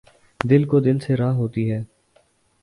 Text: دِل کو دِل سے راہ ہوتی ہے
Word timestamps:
دِل 0.39 0.63
کو 0.63 0.79
دِل 0.79 0.97
سے 0.99 1.15
راہ 1.15 1.33
ہوتی 1.35 1.69
ہے 1.71 1.81